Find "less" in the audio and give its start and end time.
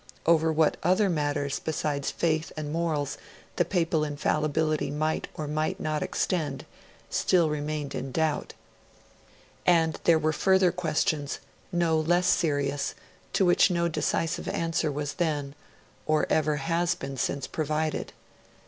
11.99-12.25